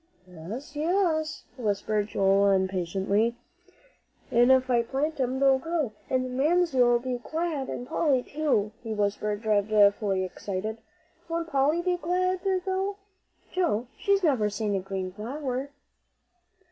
[0.27, 3.35] "Yes yes," whispered Joel, impatiently.
[4.31, 8.71] "An' if I plant 'em, they'll grow, and then Mamsie'll be glad, an' Polly too,"
[8.81, 10.79] he whispered, dreadfully excited.
[11.29, 12.95] "Won't Polly be glad though,
[13.51, 13.85] Joe?
[13.95, 15.69] She's never seen a green flower."